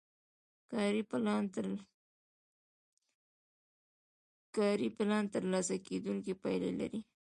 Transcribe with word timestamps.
کاري 4.55 4.87
پلان 4.97 5.23
ترلاسه 5.33 5.75
کیدونکې 5.87 6.33
پایلې 6.41 6.71
لري. 6.79 6.99